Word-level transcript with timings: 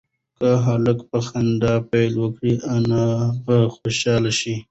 که 0.37 0.49
هلک 0.65 0.99
په 1.09 1.19
خندا 1.27 1.73
پیل 1.89 2.13
وکړي 2.23 2.53
انا 2.75 3.05
به 3.45 3.57
خوشحاله 3.75 4.31
شي. 4.39 4.53